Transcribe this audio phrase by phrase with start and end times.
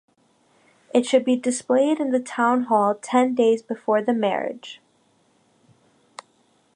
[0.95, 4.81] It should be displayed in the town hall ten days before the marriage.